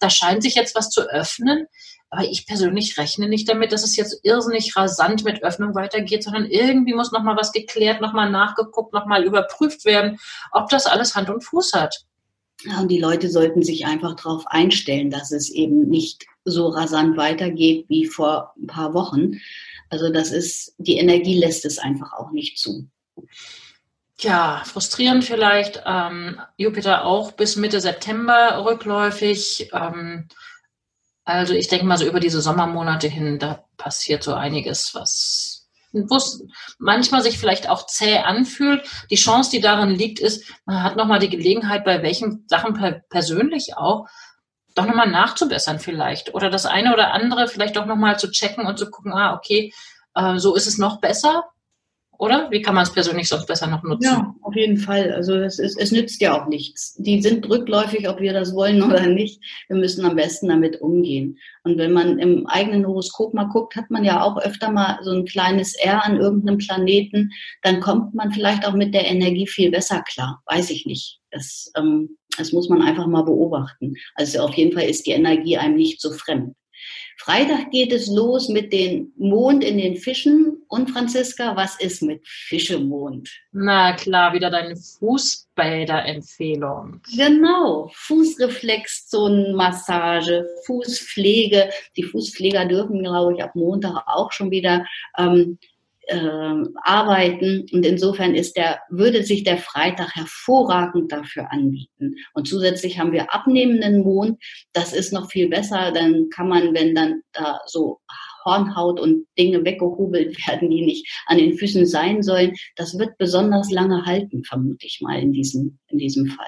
da 0.00 0.10
scheint 0.10 0.42
sich 0.42 0.54
jetzt 0.54 0.74
was 0.74 0.90
zu 0.90 1.02
öffnen. 1.02 1.66
Aber 2.14 2.28
ich 2.28 2.46
persönlich 2.46 2.96
rechne 2.96 3.28
nicht 3.28 3.48
damit, 3.48 3.72
dass 3.72 3.82
es 3.82 3.96
jetzt 3.96 4.20
irrsinnig 4.22 4.76
rasant 4.76 5.24
mit 5.24 5.42
Öffnung 5.42 5.74
weitergeht, 5.74 6.22
sondern 6.22 6.46
irgendwie 6.46 6.94
muss 6.94 7.10
nochmal 7.10 7.36
was 7.36 7.50
geklärt, 7.50 8.00
nochmal 8.00 8.30
nachgeguckt, 8.30 8.92
nochmal 8.92 9.24
überprüft 9.24 9.84
werden, 9.84 10.20
ob 10.52 10.68
das 10.68 10.86
alles 10.86 11.16
Hand 11.16 11.28
und 11.28 11.42
Fuß 11.42 11.72
hat. 11.72 12.04
Ja, 12.62 12.80
und 12.80 12.88
die 12.88 13.00
Leute 13.00 13.28
sollten 13.28 13.64
sich 13.64 13.84
einfach 13.84 14.14
darauf 14.14 14.46
einstellen, 14.46 15.10
dass 15.10 15.32
es 15.32 15.50
eben 15.50 15.88
nicht 15.88 16.24
so 16.44 16.68
rasant 16.68 17.16
weitergeht 17.16 17.86
wie 17.88 18.06
vor 18.06 18.54
ein 18.56 18.68
paar 18.68 18.94
Wochen. 18.94 19.40
Also 19.90 20.08
das 20.10 20.30
ist, 20.30 20.72
die 20.78 20.98
Energie 20.98 21.36
lässt 21.36 21.64
es 21.64 21.78
einfach 21.80 22.12
auch 22.12 22.30
nicht 22.30 22.58
zu. 22.58 22.88
Ja, 24.20 24.62
frustrierend 24.64 25.24
vielleicht. 25.24 25.82
Ähm, 25.84 26.40
Jupiter 26.58 27.04
auch 27.04 27.32
bis 27.32 27.56
Mitte 27.56 27.80
September 27.80 28.64
rückläufig. 28.64 29.70
Ähm, 29.72 30.28
also 31.24 31.54
ich 31.54 31.68
denke 31.68 31.86
mal 31.86 31.96
so 31.96 32.06
über 32.06 32.20
diese 32.20 32.40
Sommermonate 32.42 33.08
hin, 33.08 33.38
da 33.38 33.64
passiert 33.76 34.22
so 34.22 34.34
einiges, 34.34 34.94
was 34.94 35.66
manchmal 36.78 37.22
sich 37.22 37.38
vielleicht 37.38 37.68
auch 37.68 37.86
zäh 37.86 38.18
anfühlt. 38.18 38.84
Die 39.10 39.16
Chance, 39.16 39.50
die 39.50 39.60
darin 39.60 39.90
liegt, 39.90 40.18
ist, 40.18 40.44
man 40.64 40.82
hat 40.82 40.96
nochmal 40.96 41.20
die 41.20 41.30
Gelegenheit, 41.30 41.84
bei 41.84 42.02
welchen 42.02 42.44
Sachen 42.48 42.74
persönlich 43.08 43.76
auch, 43.76 44.08
doch 44.74 44.86
nochmal 44.86 45.08
nachzubessern 45.08 45.78
vielleicht. 45.78 46.34
Oder 46.34 46.50
das 46.50 46.66
eine 46.66 46.92
oder 46.92 47.12
andere 47.12 47.46
vielleicht 47.46 47.76
doch 47.76 47.86
nochmal 47.86 48.18
zu 48.18 48.30
checken 48.30 48.66
und 48.66 48.76
zu 48.76 48.90
gucken, 48.90 49.12
ah, 49.12 49.34
okay, 49.34 49.72
äh, 50.16 50.38
so 50.38 50.56
ist 50.56 50.66
es 50.66 50.78
noch 50.78 51.00
besser. 51.00 51.44
Oder? 52.18 52.50
Wie 52.50 52.62
kann 52.62 52.74
man 52.74 52.84
es 52.84 52.92
persönlich 52.92 53.28
sonst 53.28 53.46
besser 53.46 53.66
noch 53.66 53.82
nutzen? 53.82 54.04
Ja, 54.04 54.34
auf 54.42 54.54
jeden 54.54 54.76
Fall. 54.76 55.12
Also 55.12 55.34
es, 55.34 55.58
ist, 55.58 55.78
es 55.78 55.92
nützt 55.92 56.20
ja 56.20 56.40
auch 56.40 56.46
nichts. 56.46 56.94
Die 56.94 57.20
sind 57.20 57.48
rückläufig, 57.48 58.08
ob 58.08 58.20
wir 58.20 58.32
das 58.32 58.54
wollen 58.54 58.82
oder 58.90 59.06
nicht. 59.06 59.42
Wir 59.68 59.76
müssen 59.76 60.04
am 60.04 60.16
besten 60.16 60.48
damit 60.48 60.80
umgehen. 60.80 61.38
Und 61.64 61.78
wenn 61.78 61.92
man 61.92 62.18
im 62.18 62.46
eigenen 62.46 62.86
Horoskop 62.86 63.34
mal 63.34 63.44
guckt, 63.44 63.76
hat 63.76 63.90
man 63.90 64.04
ja 64.04 64.22
auch 64.22 64.38
öfter 64.38 64.70
mal 64.70 64.98
so 65.02 65.10
ein 65.10 65.24
kleines 65.24 65.74
R 65.76 66.04
an 66.04 66.20
irgendeinem 66.20 66.58
Planeten. 66.58 67.30
Dann 67.62 67.80
kommt 67.80 68.14
man 68.14 68.32
vielleicht 68.32 68.66
auch 68.66 68.74
mit 68.74 68.94
der 68.94 69.06
Energie 69.06 69.46
viel 69.46 69.70
besser 69.70 70.02
klar. 70.02 70.42
Weiß 70.46 70.70
ich 70.70 70.86
nicht. 70.86 71.20
Das, 71.30 71.70
ähm, 71.76 72.16
das 72.36 72.52
muss 72.52 72.68
man 72.68 72.82
einfach 72.82 73.06
mal 73.06 73.22
beobachten. 73.22 73.94
Also 74.14 74.40
auf 74.40 74.54
jeden 74.54 74.72
Fall 74.72 74.84
ist 74.84 75.06
die 75.06 75.12
Energie 75.12 75.56
einem 75.56 75.76
nicht 75.76 76.00
so 76.00 76.10
fremd. 76.12 76.54
Freitag 77.18 77.70
geht 77.70 77.92
es 77.92 78.08
los 78.08 78.48
mit 78.48 78.72
dem 78.72 79.12
Mond 79.16 79.62
in 79.64 79.78
den 79.78 79.96
Fischen. 79.96 80.62
Und 80.68 80.90
Franziska, 80.90 81.56
was 81.56 81.80
ist 81.80 82.02
mit 82.02 82.20
Fischemond? 82.26 83.30
Na 83.52 83.94
klar, 83.94 84.34
wieder 84.34 84.50
deine 84.50 84.76
Fußbäder-Empfehlung. 84.76 87.00
Genau, 87.16 87.90
Fußreflexzonenmassage, 87.94 90.46
Fußpflege. 90.66 91.70
Die 91.96 92.02
Fußpfleger 92.02 92.66
dürfen, 92.66 93.02
glaube 93.02 93.34
ich, 93.34 93.42
ab 93.42 93.54
Montag 93.54 94.04
auch 94.06 94.30
schon 94.32 94.50
wieder 94.50 94.84
ähm, 95.16 95.58
äh, 96.06 96.64
arbeiten. 96.82 97.66
Und 97.72 97.84
insofern 97.84 98.34
ist 98.34 98.56
der, 98.56 98.80
würde 98.90 99.22
sich 99.22 99.44
der 99.44 99.58
Freitag 99.58 100.14
hervorragend 100.14 101.12
dafür 101.12 101.50
anbieten. 101.50 102.14
Und 102.34 102.48
zusätzlich 102.48 102.98
haben 102.98 103.12
wir 103.12 103.34
abnehmenden 103.34 104.02
Mond. 104.02 104.42
Das 104.72 104.92
ist 104.92 105.12
noch 105.12 105.30
viel 105.30 105.48
besser. 105.48 105.92
Dann 105.92 106.28
kann 106.30 106.48
man, 106.48 106.74
wenn 106.74 106.94
dann 106.94 107.22
da 107.32 107.60
so 107.66 108.00
Hornhaut 108.44 109.00
und 109.00 109.26
Dinge 109.38 109.64
weggehobelt 109.64 110.36
werden, 110.48 110.70
die 110.70 110.84
nicht 110.84 111.08
an 111.26 111.38
den 111.38 111.56
Füßen 111.56 111.86
sein 111.86 112.22
sollen, 112.22 112.54
das 112.76 112.98
wird 112.98 113.16
besonders 113.18 113.70
lange 113.70 114.04
halten, 114.04 114.44
vermute 114.44 114.86
ich 114.86 115.00
mal 115.00 115.18
in 115.18 115.32
diesem, 115.32 115.78
in 115.88 115.98
diesem 115.98 116.26
Fall. 116.26 116.46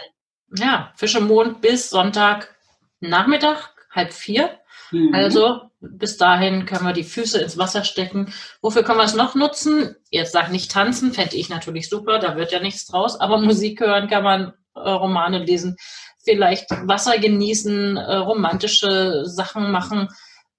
Ja, 0.58 0.92
Fische 0.96 1.20
Mond 1.20 1.60
bis 1.60 1.90
Sonntag 1.90 2.54
Nachmittag, 3.00 3.74
halb 3.90 4.12
vier. 4.12 4.58
Mhm. 4.90 5.12
Also 5.12 5.60
bis 5.90 6.16
dahin 6.16 6.66
können 6.66 6.84
wir 6.84 6.92
die 6.92 7.04
Füße 7.04 7.40
ins 7.40 7.58
Wasser 7.58 7.84
stecken. 7.84 8.32
Wofür 8.60 8.82
können 8.82 8.98
wir 8.98 9.04
es 9.04 9.14
noch 9.14 9.34
nutzen? 9.34 9.96
Jetzt 10.10 10.32
sag 10.32 10.50
nicht 10.50 10.70
tanzen, 10.70 11.12
fände 11.12 11.36
ich 11.36 11.48
natürlich 11.48 11.88
super, 11.88 12.18
da 12.18 12.36
wird 12.36 12.52
ja 12.52 12.60
nichts 12.60 12.86
draus, 12.86 13.18
aber 13.20 13.38
Musik 13.38 13.80
hören 13.80 14.08
kann 14.08 14.24
man, 14.24 14.52
äh, 14.74 14.90
Romane 14.90 15.38
lesen, 15.44 15.76
vielleicht 16.24 16.70
Wasser 16.86 17.18
genießen, 17.18 17.96
äh, 17.96 18.16
romantische 18.16 19.24
Sachen 19.24 19.70
machen. 19.70 20.08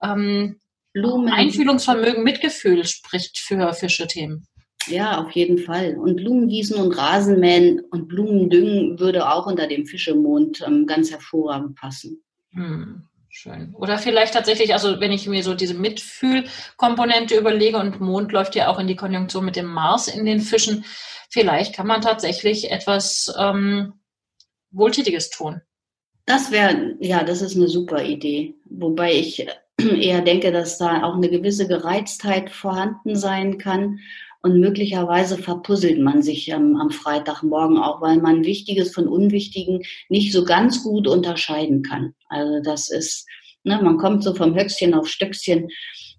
Ähm, 0.02 0.60
Blumen. 0.94 1.30
Einfühlungsvermögen, 1.30 2.24
Mitgefühl 2.24 2.86
spricht 2.86 3.38
für 3.38 3.74
Fische-Themen. 3.74 4.48
Ja, 4.88 5.22
auf 5.22 5.32
jeden 5.32 5.58
Fall. 5.58 5.98
Und 5.98 6.16
Blumengießen 6.16 6.78
und 6.78 6.98
Rasenmähen 6.98 7.82
und 7.92 8.08
Blumendüngen 8.08 9.00
würde 9.00 9.30
auch 9.30 9.46
unter 9.46 9.68
dem 9.68 9.86
Fischemond 9.86 10.64
ähm, 10.66 10.88
ganz 10.88 11.12
hervorragend 11.12 11.76
passen. 11.76 12.24
Hm, 12.52 13.04
schön. 13.38 13.74
Oder 13.76 13.98
vielleicht 13.98 14.34
tatsächlich, 14.34 14.74
also 14.74 15.00
wenn 15.00 15.12
ich 15.12 15.28
mir 15.28 15.44
so 15.44 15.54
diese 15.54 15.74
Mitfühlkomponente 15.74 17.38
überlege 17.38 17.78
und 17.78 18.02
Mond 18.02 18.32
läuft 18.32 18.56
ja 18.56 18.68
auch 18.68 18.80
in 18.80 18.88
die 18.88 18.96
Konjunktion 18.96 19.46
mit 19.46 19.56
dem 19.56 19.68
Mars 19.68 20.08
in 20.08 20.26
den 20.26 20.42
Fischen, 20.42 20.86
vielleicht 21.30 21.76
kann 21.76 21.88
man 21.88 22.02
tatsächlich 22.02 22.72
etwas 22.72 23.34
ähm, 23.38 23.94
Wohltätiges 24.72 25.30
tun. 25.30 25.62
Das 26.26 26.52
wäre, 26.52 26.96
ja, 27.00 27.24
das 27.24 27.42
ist 27.42 27.56
eine 27.56 27.70
super 27.70 28.04
Idee. 28.04 28.56
Wobei 28.66 29.14
ich 29.14 29.48
eher 30.00 30.22
denke, 30.22 30.52
dass 30.52 30.78
da 30.78 31.04
auch 31.04 31.16
eine 31.16 31.30
gewisse 31.30 31.68
Gereiztheit 31.68 32.50
vorhanden 32.50 33.16
sein 33.16 33.58
kann. 33.58 34.00
Und 34.42 34.60
möglicherweise 34.60 35.38
verpuzzelt 35.38 36.00
man 36.00 36.22
sich 36.22 36.50
ähm, 36.50 36.78
am 36.78 36.92
Freitagmorgen 36.92 37.78
auch, 37.78 38.02
weil 38.02 38.18
man 38.18 38.46
Wichtiges 38.46 38.94
von 38.94 39.08
Unwichtigen 39.08 39.84
nicht 40.10 40.32
so 40.32 40.46
ganz 40.46 40.84
gut 40.84 41.08
unterscheiden 41.08 41.82
kann. 41.82 42.14
Also 42.30 42.62
das 42.64 42.90
ist, 42.90 43.28
ne, 43.64 43.82
man 43.82 43.98
kommt 43.98 44.24
so 44.24 44.34
vom 44.36 44.56
Höchstchen 44.56 44.94
auf 44.94 45.08
Stöckchen. 45.08 45.70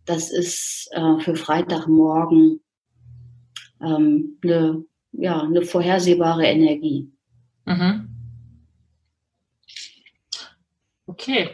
Das 0.04 0.30
ist 0.30 0.88
äh, 0.92 1.20
für 1.20 1.36
Freitagmorgen 1.36 2.60
ähm, 3.80 4.38
eine, 4.42 4.84
ja, 5.12 5.42
eine 5.42 5.62
vorhersehbare 5.62 6.44
Energie. 6.44 7.10
Mhm. 7.66 8.08
Okay. 11.06 11.50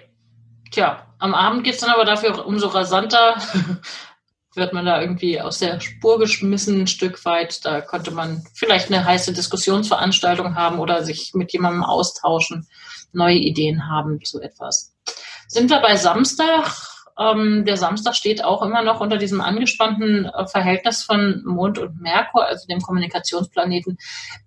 Tja, 0.75 1.07
am 1.21 1.35
Abend 1.37 1.63
geht 1.63 1.75
es 1.75 1.81
dann 1.81 1.91
aber 1.91 2.05
dafür 2.05 2.45
umso 2.45 2.67
rasanter. 2.67 3.37
wird 4.57 4.73
man 4.73 4.85
da 4.85 5.01
irgendwie 5.01 5.41
aus 5.41 5.61
der 5.61 5.79
Spur 5.79 6.19
geschmissen, 6.19 6.83
ein 6.83 6.87
Stück 6.89 7.25
weit. 7.25 7.65
Da 7.65 7.81
konnte 7.81 8.11
man 8.11 8.43
vielleicht 8.55 8.89
eine 8.89 9.05
heiße 9.05 9.33
Diskussionsveranstaltung 9.33 10.57
haben 10.57 10.81
oder 10.81 11.05
sich 11.05 11.31
mit 11.33 11.53
jemandem 11.53 11.85
austauschen, 11.85 12.67
neue 13.13 13.37
Ideen 13.37 13.89
haben 13.89 14.21
zu 14.25 14.43
etwas. 14.43 14.93
Sind 15.47 15.71
wir 15.71 15.79
bei 15.79 15.95
Samstag? 15.95 16.73
Ähm, 17.17 17.65
der 17.65 17.77
Samstag 17.77 18.17
steht 18.17 18.43
auch 18.43 18.61
immer 18.61 18.83
noch 18.83 19.01
unter 19.01 19.17
diesem 19.17 19.41
angespannten 19.41 20.25
äh, 20.25 20.49
Verhältnis 20.49 21.05
von 21.05 21.45
Mond 21.45 21.79
und 21.79 22.01
Merkur, 22.01 22.45
also 22.45 22.67
dem 22.67 22.81
Kommunikationsplaneten. 22.81 23.97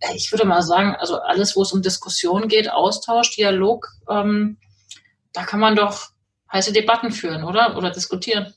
Äh, 0.01 0.13
ich 0.13 0.29
würde 0.33 0.43
mal 0.43 0.61
sagen, 0.61 0.93
also 0.99 1.21
alles, 1.21 1.55
wo 1.55 1.61
es 1.61 1.71
um 1.71 1.81
Diskussion 1.81 2.49
geht, 2.49 2.69
Austausch, 2.69 3.33
Dialog, 3.33 3.87
ähm, 4.09 4.57
da 5.31 5.45
kann 5.45 5.61
man 5.61 5.77
doch 5.77 6.09
heiße 6.51 6.73
Debatten 6.73 7.11
führen, 7.11 7.43
oder? 7.43 7.77
Oder 7.77 7.91
diskutieren. 7.91 8.53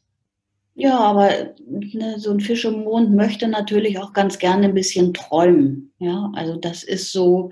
Ja, 0.74 0.98
aber 0.98 1.54
ne, 1.66 2.18
so 2.18 2.30
ein 2.30 2.40
Fisch 2.40 2.64
im 2.64 2.84
Mond 2.84 3.14
möchte 3.14 3.48
natürlich 3.48 3.98
auch 3.98 4.12
ganz 4.12 4.38
gerne 4.38 4.66
ein 4.66 4.74
bisschen 4.74 5.12
träumen. 5.12 5.92
Ja, 5.98 6.30
also 6.34 6.56
das 6.56 6.84
ist 6.84 7.12
so, 7.12 7.50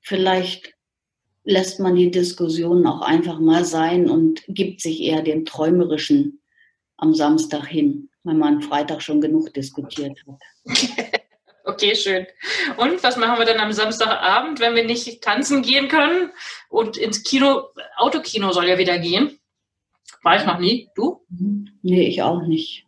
vielleicht 0.00 0.74
lässt 1.44 1.80
man 1.80 1.96
die 1.96 2.10
Diskussion 2.10 2.86
auch 2.86 3.00
einfach 3.00 3.40
mal 3.40 3.64
sein 3.64 4.08
und 4.08 4.42
gibt 4.48 4.80
sich 4.80 5.02
eher 5.02 5.22
dem 5.22 5.44
Träumerischen 5.44 6.40
am 6.98 7.14
Samstag 7.14 7.66
hin, 7.66 8.10
wenn 8.22 8.38
man 8.38 8.60
Freitag 8.60 9.02
schon 9.02 9.20
genug 9.20 9.52
diskutiert 9.54 10.18
hat. 10.26 10.76
Okay, 11.68 11.94
schön. 11.94 12.26
Und 12.78 13.02
was 13.02 13.18
machen 13.18 13.38
wir 13.38 13.44
dann 13.44 13.60
am 13.60 13.72
Samstagabend, 13.72 14.58
wenn 14.58 14.74
wir 14.74 14.84
nicht 14.84 15.22
tanzen 15.22 15.60
gehen 15.60 15.88
können 15.88 16.32
und 16.70 16.96
ins 16.96 17.22
Kino, 17.22 17.68
Autokino 17.98 18.52
soll 18.52 18.68
ja 18.68 18.78
wieder 18.78 18.98
gehen? 18.98 19.37
War 20.22 20.36
ich 20.36 20.46
noch 20.46 20.58
nie. 20.58 20.88
Du? 20.94 21.24
Nee, 21.82 22.08
ich 22.08 22.22
auch 22.22 22.42
nicht. 22.42 22.86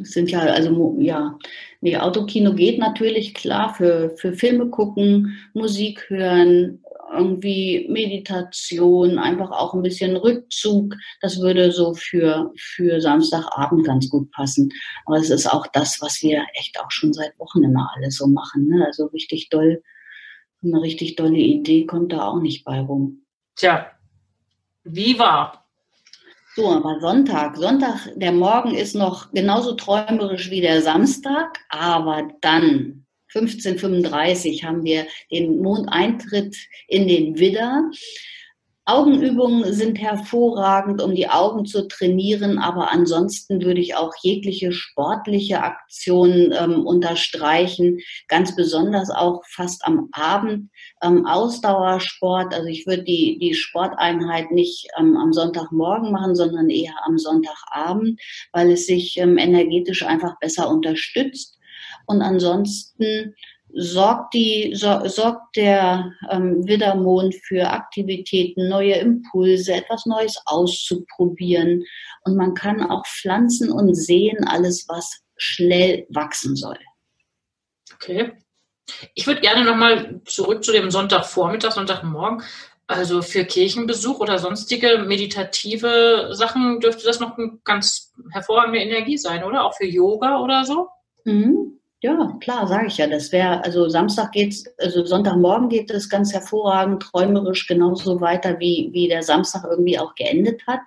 Es 0.00 0.12
sind 0.12 0.30
ja, 0.30 0.40
also 0.40 0.96
ja, 1.00 1.36
nee, 1.80 1.96
Autokino 1.96 2.54
geht 2.54 2.78
natürlich 2.78 3.34
klar 3.34 3.74
für, 3.74 4.10
für 4.16 4.32
Filme 4.32 4.68
gucken, 4.68 5.36
Musik 5.52 6.08
hören, 6.08 6.80
irgendwie 7.12 7.86
Meditation, 7.88 9.18
einfach 9.18 9.50
auch 9.50 9.74
ein 9.74 9.82
bisschen 9.82 10.16
Rückzug. 10.16 10.94
Das 11.20 11.40
würde 11.40 11.72
so 11.72 11.94
für, 11.94 12.52
für 12.56 13.00
Samstagabend 13.00 13.84
ganz 13.84 14.08
gut 14.08 14.30
passen. 14.30 14.70
Aber 15.06 15.16
es 15.16 15.30
ist 15.30 15.46
auch 15.46 15.66
das, 15.72 16.00
was 16.00 16.22
wir 16.22 16.44
echt 16.54 16.78
auch 16.78 16.90
schon 16.90 17.12
seit 17.12 17.36
Wochen 17.38 17.64
immer 17.64 17.90
alle 17.96 18.10
so 18.10 18.26
machen. 18.26 18.68
Ne? 18.68 18.84
Also 18.86 19.06
richtig 19.06 19.48
doll, 19.48 19.82
eine 20.62 20.80
richtig 20.80 21.16
dolle 21.16 21.38
Idee 21.38 21.86
kommt 21.86 22.12
da 22.12 22.26
auch 22.26 22.40
nicht 22.40 22.64
bei 22.64 22.80
rum. 22.80 23.24
Tja, 23.56 23.90
wie 24.84 25.18
war? 25.18 25.59
So, 26.56 26.68
aber 26.68 26.98
Sonntag, 27.00 27.56
Sonntag, 27.56 28.08
der 28.16 28.32
Morgen 28.32 28.74
ist 28.74 28.96
noch 28.96 29.30
genauso 29.32 29.74
träumerisch 29.74 30.50
wie 30.50 30.60
der 30.60 30.82
Samstag, 30.82 31.60
aber 31.68 32.28
dann 32.40 33.06
1535 33.32 34.64
haben 34.64 34.82
wir 34.82 35.06
den 35.30 35.62
Mondeintritt 35.62 36.56
in 36.88 37.06
den 37.06 37.38
Widder. 37.38 37.88
Augenübungen 38.90 39.72
sind 39.72 40.00
hervorragend, 40.00 41.00
um 41.00 41.14
die 41.14 41.28
Augen 41.28 41.64
zu 41.64 41.86
trainieren, 41.86 42.58
aber 42.58 42.90
ansonsten 42.90 43.62
würde 43.62 43.80
ich 43.80 43.94
auch 43.94 44.12
jegliche 44.20 44.72
sportliche 44.72 45.62
Aktion 45.62 46.52
ähm, 46.52 46.84
unterstreichen, 46.84 48.00
ganz 48.26 48.56
besonders 48.56 49.08
auch 49.10 49.44
fast 49.46 49.86
am 49.86 50.08
Abend 50.10 50.70
ähm, 51.04 51.24
Ausdauersport. 51.24 52.52
Also 52.52 52.66
ich 52.66 52.84
würde 52.84 53.04
die, 53.04 53.38
die 53.38 53.54
Sporteinheit 53.54 54.50
nicht 54.50 54.88
ähm, 54.98 55.16
am 55.16 55.32
Sonntagmorgen 55.32 56.10
machen, 56.10 56.34
sondern 56.34 56.68
eher 56.68 56.94
am 57.04 57.16
Sonntagabend, 57.16 58.20
weil 58.52 58.72
es 58.72 58.86
sich 58.86 59.16
ähm, 59.18 59.38
energetisch 59.38 60.04
einfach 60.04 60.36
besser 60.40 60.68
unterstützt. 60.68 61.58
Und 62.06 62.22
ansonsten 62.22 63.36
sorgt, 63.74 64.34
die, 64.34 64.74
so, 64.74 65.06
sorgt 65.06 65.56
der 65.56 66.12
ähm, 66.30 66.66
Widdermond 66.66 67.34
für 67.46 67.68
Aktivitäten, 67.68 68.68
neue 68.68 68.94
Impulse, 68.94 69.74
etwas 69.74 70.06
Neues 70.06 70.40
auszuprobieren. 70.46 71.84
Und 72.24 72.36
man 72.36 72.54
kann 72.54 72.82
auch 72.82 73.06
pflanzen 73.06 73.70
und 73.70 73.94
sehen 73.94 74.44
alles, 74.46 74.86
was 74.88 75.20
schnell 75.36 76.06
wachsen 76.10 76.56
soll. 76.56 76.78
Okay. 77.94 78.32
Ich 79.14 79.26
würde 79.26 79.40
gerne 79.40 79.64
nochmal 79.64 80.20
zurück 80.24 80.64
zu 80.64 80.72
dem 80.72 80.90
Sonntagvormittag, 80.90 81.72
Sonntagmorgen. 81.72 82.42
Also 82.86 83.22
für 83.22 83.44
Kirchenbesuch 83.44 84.18
oder 84.18 84.38
sonstige 84.38 84.98
meditative 85.06 86.30
Sachen 86.32 86.80
dürfte 86.80 87.04
das 87.04 87.20
noch 87.20 87.38
eine 87.38 87.58
ganz 87.62 88.12
hervorragende 88.32 88.80
Energie 88.80 89.16
sein, 89.16 89.44
oder? 89.44 89.64
Auch 89.64 89.76
für 89.76 89.86
Yoga 89.86 90.40
oder 90.40 90.64
so? 90.64 90.88
Mhm. 91.24 91.79
Ja, 92.02 92.34
klar, 92.40 92.66
sage 92.66 92.86
ich 92.86 92.96
ja. 92.96 93.06
Das 93.06 93.30
wäre, 93.30 93.62
also 93.62 93.88
Samstag 93.88 94.32
geht's, 94.32 94.64
also 94.78 95.04
Sonntagmorgen 95.04 95.68
geht 95.68 95.90
es 95.90 96.08
ganz 96.08 96.32
hervorragend, 96.32 97.02
träumerisch 97.02 97.66
genauso 97.66 98.20
weiter, 98.22 98.58
wie, 98.58 98.88
wie 98.92 99.08
der 99.08 99.22
Samstag 99.22 99.64
irgendwie 99.68 99.98
auch 99.98 100.14
geendet 100.14 100.66
hat. 100.66 100.80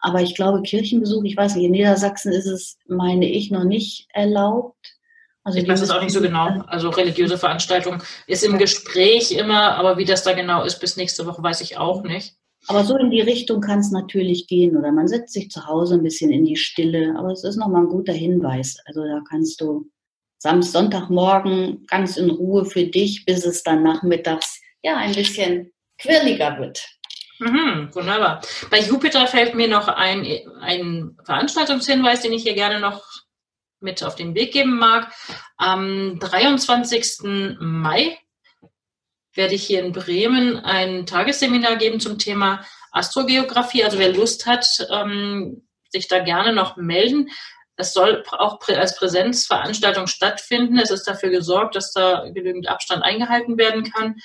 Aber 0.00 0.20
ich 0.20 0.36
glaube, 0.36 0.62
Kirchenbesuch, 0.62 1.24
ich 1.24 1.36
weiß 1.36 1.56
nicht, 1.56 1.64
in 1.64 1.72
Niedersachsen 1.72 2.32
ist 2.32 2.46
es, 2.46 2.78
meine 2.86 3.28
ich, 3.28 3.50
noch 3.50 3.64
nicht 3.64 4.06
erlaubt. 4.12 4.96
Also 5.42 5.58
ich 5.58 5.66
weiß 5.66 5.80
es 5.80 5.90
auch 5.90 6.02
nicht 6.02 6.12
so 6.12 6.20
genau. 6.20 6.62
Also 6.66 6.90
religiöse 6.90 7.36
Veranstaltung 7.36 8.02
ist 8.28 8.44
im 8.44 8.58
Gespräch 8.58 9.32
immer, 9.32 9.74
aber 9.74 9.98
wie 9.98 10.04
das 10.04 10.22
da 10.22 10.34
genau 10.34 10.62
ist 10.62 10.78
bis 10.78 10.96
nächste 10.96 11.26
Woche, 11.26 11.42
weiß 11.42 11.62
ich 11.62 11.78
auch 11.78 12.04
nicht. 12.04 12.36
Aber 12.68 12.84
so 12.84 12.96
in 12.96 13.10
die 13.10 13.22
Richtung 13.22 13.60
kann 13.60 13.80
es 13.80 13.90
natürlich 13.90 14.46
gehen. 14.46 14.76
Oder 14.76 14.92
man 14.92 15.08
setzt 15.08 15.32
sich 15.32 15.50
zu 15.50 15.66
Hause 15.66 15.94
ein 15.94 16.02
bisschen 16.02 16.30
in 16.30 16.44
die 16.44 16.56
Stille. 16.56 17.14
Aber 17.18 17.30
es 17.30 17.42
ist 17.42 17.56
nochmal 17.56 17.82
ein 17.82 17.88
guter 17.88 18.12
Hinweis. 18.12 18.76
Also 18.84 19.02
da 19.02 19.20
kannst 19.28 19.60
du 19.60 19.86
Samstag, 20.42 20.72
Sonntagmorgen 20.72 21.86
ganz 21.86 22.16
in 22.16 22.30
Ruhe 22.30 22.64
für 22.64 22.84
dich, 22.84 23.26
bis 23.26 23.44
es 23.44 23.62
dann 23.62 23.82
nachmittags 23.82 24.58
ja 24.82 24.96
ein 24.96 25.14
bisschen 25.14 25.70
quirliger 25.98 26.58
wird. 26.58 26.82
Mhm, 27.38 27.94
wunderbar. 27.94 28.40
Bei 28.70 28.80
Jupiter 28.80 29.26
fällt 29.26 29.54
mir 29.54 29.68
noch 29.68 29.88
ein, 29.88 30.26
ein 30.60 31.16
Veranstaltungshinweis, 31.24 32.22
den 32.22 32.32
ich 32.32 32.42
hier 32.42 32.54
gerne 32.54 32.80
noch 32.80 33.02
mit 33.80 34.02
auf 34.02 34.14
den 34.14 34.34
Weg 34.34 34.52
geben 34.52 34.78
mag. 34.78 35.12
Am 35.58 36.18
23. 36.18 37.58
Mai 37.60 38.18
werde 39.34 39.54
ich 39.54 39.66
hier 39.66 39.84
in 39.84 39.92
Bremen 39.92 40.56
ein 40.56 41.04
Tagesseminar 41.04 41.76
geben 41.76 42.00
zum 42.00 42.18
Thema 42.18 42.64
Astrogeografie. 42.92 43.84
Also 43.84 43.98
wer 43.98 44.12
Lust 44.12 44.46
hat, 44.46 44.66
ähm, 44.90 45.66
sich 45.90 46.08
da 46.08 46.18
gerne 46.20 46.54
noch 46.54 46.76
melden. 46.76 47.28
Es 47.80 47.92
soll 47.92 48.22
auch 48.30 48.60
als 48.68 48.96
Präsenzveranstaltung 48.96 50.06
stattfinden. 50.06 50.78
Es 50.78 50.90
ist 50.90 51.04
dafür 51.04 51.30
gesorgt, 51.30 51.74
dass 51.74 51.92
da 51.92 52.28
genügend 52.32 52.68
Abstand 52.68 53.02
eingehalten 53.02 53.58
werden 53.58 53.90
kann. 53.90 54.16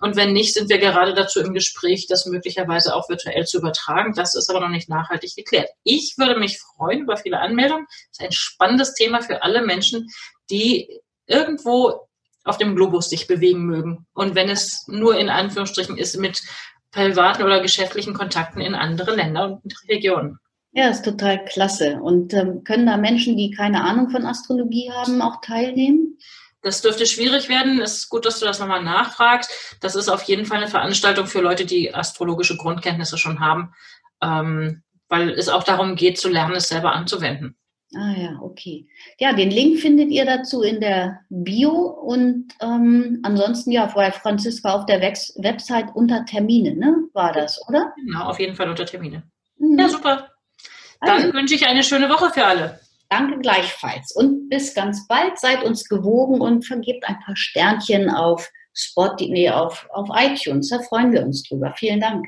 Und 0.00 0.16
wenn 0.16 0.32
nicht, 0.32 0.54
sind 0.54 0.68
wir 0.68 0.78
gerade 0.78 1.14
dazu 1.14 1.38
im 1.38 1.54
Gespräch, 1.54 2.08
das 2.08 2.26
möglicherweise 2.26 2.96
auch 2.96 3.08
virtuell 3.08 3.46
zu 3.46 3.58
übertragen. 3.58 4.14
Das 4.14 4.34
ist 4.34 4.50
aber 4.50 4.58
noch 4.58 4.68
nicht 4.68 4.88
nachhaltig 4.88 5.36
geklärt. 5.36 5.68
Ich 5.84 6.14
würde 6.18 6.40
mich 6.40 6.58
freuen 6.58 7.02
über 7.02 7.16
viele 7.16 7.38
Anmeldungen. 7.38 7.86
Das 7.86 8.18
ist 8.18 8.20
ein 8.20 8.32
spannendes 8.32 8.94
Thema 8.94 9.22
für 9.22 9.42
alle 9.42 9.62
Menschen, 9.62 10.08
die 10.50 11.00
irgendwo 11.26 12.08
auf 12.44 12.58
dem 12.58 12.74
Globus 12.74 13.10
sich 13.10 13.28
bewegen 13.28 13.64
mögen. 13.64 14.06
Und 14.12 14.34
wenn 14.34 14.48
es 14.48 14.84
nur 14.88 15.16
in 15.16 15.28
Anführungsstrichen 15.28 15.96
ist 15.96 16.16
mit 16.16 16.42
privaten 16.90 17.42
oder 17.42 17.60
geschäftlichen 17.60 18.14
Kontakten 18.14 18.60
in 18.60 18.74
andere 18.74 19.14
Länder 19.14 19.60
und 19.62 19.74
Regionen. 19.88 20.38
Ja, 20.72 20.88
ist 20.88 21.04
total 21.04 21.44
klasse. 21.44 22.00
Und 22.00 22.32
ähm, 22.32 22.64
können 22.64 22.86
da 22.86 22.96
Menschen, 22.96 23.36
die 23.36 23.50
keine 23.50 23.84
Ahnung 23.84 24.08
von 24.08 24.24
Astrologie 24.24 24.90
haben, 24.90 25.20
auch 25.20 25.40
teilnehmen? 25.42 26.18
Das 26.62 26.80
dürfte 26.80 27.06
schwierig 27.06 27.48
werden. 27.48 27.80
Es 27.80 27.94
ist 27.94 28.08
gut, 28.08 28.24
dass 28.24 28.38
du 28.38 28.46
das 28.46 28.58
nochmal 28.58 28.82
nachfragst. 28.82 29.76
Das 29.80 29.96
ist 29.96 30.08
auf 30.08 30.22
jeden 30.22 30.46
Fall 30.46 30.58
eine 30.58 30.68
Veranstaltung 30.68 31.26
für 31.26 31.40
Leute, 31.40 31.66
die 31.66 31.92
astrologische 31.92 32.56
Grundkenntnisse 32.56 33.18
schon 33.18 33.40
haben, 33.40 33.74
ähm, 34.22 34.82
weil 35.08 35.30
es 35.30 35.48
auch 35.48 35.64
darum 35.64 35.96
geht, 35.96 36.18
zu 36.18 36.28
lernen, 36.28 36.54
es 36.54 36.68
selber 36.68 36.92
anzuwenden. 36.92 37.56
Ah 37.94 38.14
ja, 38.16 38.38
okay. 38.40 38.86
Ja, 39.18 39.34
den 39.34 39.50
Link 39.50 39.78
findet 39.80 40.10
ihr 40.10 40.24
dazu 40.24 40.62
in 40.62 40.80
der 40.80 41.20
Bio 41.28 41.72
und 41.72 42.48
ähm, 42.60 43.20
ansonsten 43.22 43.70
ja 43.70 43.84
bei 43.94 44.10
Franziska 44.10 44.72
auf 44.72 44.86
der 44.86 45.02
Wex 45.02 45.34
Website 45.36 45.94
unter 45.94 46.24
Termine, 46.24 46.74
ne? 46.74 46.96
War 47.12 47.34
das, 47.34 47.60
oder? 47.68 47.92
Genau, 47.96 48.24
auf 48.24 48.40
jeden 48.40 48.54
Fall 48.54 48.70
unter 48.70 48.86
Termine. 48.86 49.24
Mhm. 49.58 49.78
Ja, 49.78 49.88
super. 49.90 50.31
Dann 51.04 51.32
wünsche 51.32 51.56
ich 51.56 51.66
eine 51.66 51.82
schöne 51.82 52.08
Woche 52.08 52.30
für 52.30 52.44
alle. 52.44 52.80
Danke 53.08 53.38
gleichfalls 53.40 54.12
und 54.12 54.48
bis 54.48 54.72
ganz 54.72 55.06
bald. 55.08 55.38
Seid 55.38 55.64
uns 55.64 55.88
gewogen 55.88 56.40
und 56.40 56.64
vergebt 56.64 57.04
ein 57.06 57.18
paar 57.24 57.36
Sternchen 57.36 58.08
auf 58.08 58.48
Spot, 58.72 59.14
nee, 59.18 59.50
auf, 59.50 59.86
auf 59.90 60.08
iTunes. 60.14 60.70
Da 60.70 60.78
freuen 60.78 61.12
wir 61.12 61.22
uns 61.22 61.42
drüber. 61.42 61.74
Vielen 61.76 62.00
Dank. 62.00 62.26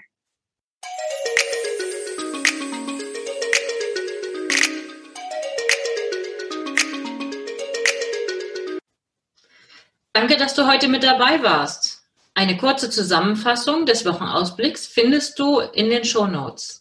Danke, 10.13 10.37
dass 10.37 10.55
du 10.55 10.67
heute 10.67 10.89
mit 10.89 11.03
dabei 11.03 11.43
warst. 11.43 12.03
Eine 12.35 12.57
kurze 12.57 12.91
Zusammenfassung 12.91 13.87
des 13.87 14.05
Wochenausblicks 14.05 14.87
findest 14.87 15.39
du 15.39 15.61
in 15.61 15.91
den 15.91 16.05
Show 16.05 16.27
Notes. 16.27 16.81